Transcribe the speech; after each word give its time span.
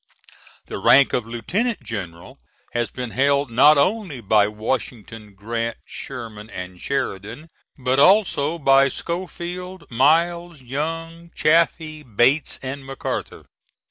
The 0.65 0.79
rank 0.79 1.13
of 1.13 1.27
Lieutenant 1.27 1.83
General 1.83 2.39
has 2.71 2.89
been 2.89 3.11
held 3.11 3.51
not 3.51 3.77
only 3.77 4.19
by 4.19 4.47
Washington, 4.47 5.35
Grant, 5.35 5.77
Sherman, 5.85 6.49
and 6.49 6.81
Sheridan, 6.81 7.51
but 7.77 7.99
also 7.99 8.57
by 8.57 8.89
Schofield, 8.89 9.83
Miles, 9.91 10.63
Young, 10.63 11.29
Chaffee, 11.35 12.01
Bates, 12.01 12.57
and 12.63 12.83
MacArthur. 12.83 13.45